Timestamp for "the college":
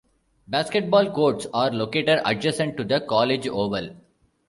2.83-3.47